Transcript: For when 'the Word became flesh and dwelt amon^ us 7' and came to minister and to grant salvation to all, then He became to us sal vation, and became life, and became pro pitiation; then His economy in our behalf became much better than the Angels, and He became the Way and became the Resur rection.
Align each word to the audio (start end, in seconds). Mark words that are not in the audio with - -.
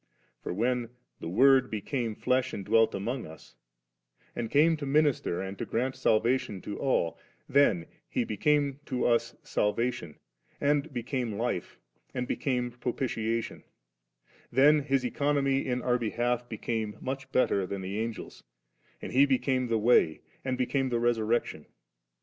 For 0.41 0.51
when 0.51 0.89
'the 1.19 1.27
Word 1.29 1.69
became 1.69 2.15
flesh 2.15 2.53
and 2.53 2.65
dwelt 2.65 2.93
amon^ 2.93 3.27
us 3.27 3.53
7' 4.29 4.29
and 4.35 4.49
came 4.49 4.75
to 4.77 4.87
minister 4.87 5.41
and 5.43 5.59
to 5.59 5.65
grant 5.67 5.95
salvation 5.95 6.59
to 6.61 6.79
all, 6.79 7.19
then 7.47 7.85
He 8.09 8.23
became 8.23 8.79
to 8.87 9.05
us 9.05 9.35
sal 9.43 9.75
vation, 9.75 10.15
and 10.59 10.91
became 10.91 11.33
life, 11.33 11.77
and 12.15 12.27
became 12.27 12.71
pro 12.71 12.93
pitiation; 12.93 13.61
then 14.51 14.79
His 14.79 15.05
economy 15.05 15.67
in 15.67 15.83
our 15.83 15.99
behalf 15.99 16.49
became 16.49 16.97
much 16.99 17.31
better 17.31 17.67
than 17.67 17.81
the 17.81 17.99
Angels, 17.99 18.43
and 19.03 19.11
He 19.11 19.27
became 19.27 19.67
the 19.67 19.77
Way 19.77 20.21
and 20.43 20.57
became 20.57 20.89
the 20.89 20.97
Resur 20.99 21.27
rection. 21.27 21.65